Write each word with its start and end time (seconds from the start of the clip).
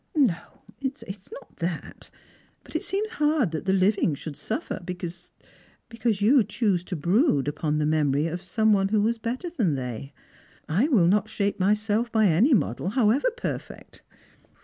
"No, 0.15 0.63
it 0.79 1.03
is 1.05 1.29
not 1.31 1.57
that; 1.57 2.09
but 2.63 2.75
it 2.75 2.81
seems 2.81 3.11
hard 3.11 3.51
that 3.51 3.65
the 3.65 3.71
living 3.73 4.15
should 4.15 4.33
Buffer 4.49 4.81
because— 4.83 5.29
because 5.93 6.21
you 6.23 6.43
choose 6.43 6.83
to 6.85 6.95
brood 6.95 7.47
upon 7.47 7.77
the 7.77 7.85
memory 7.85 8.25
of 8.25 8.41
some 8.41 8.73
one 8.73 8.87
who 8.87 9.03
was 9.03 9.19
better 9.19 9.51
than 9.51 9.75
they. 9.75 10.11
I 10.67 10.87
will 10.87 11.05
not 11.05 11.29
shape 11.29 11.59
myself 11.59 12.11
by 12.11 12.25
any 12.25 12.55
model, 12.55 12.89
however 12.89 13.29
perfect. 13.37 14.01